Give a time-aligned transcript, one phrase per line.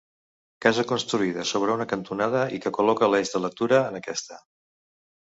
[0.65, 4.39] Casa construïda sobre una cantonada i que col·loca l'eix de lectura en aquesta.